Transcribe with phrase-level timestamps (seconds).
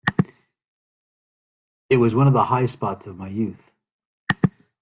[1.91, 3.71] It was one of the high spots of my youth.